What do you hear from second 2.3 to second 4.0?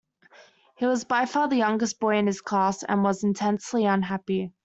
class and was intensely